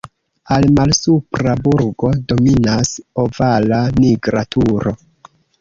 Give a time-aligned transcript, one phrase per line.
[0.53, 4.99] Al "Malsupra burgo" dominas ovala "Nigra turo".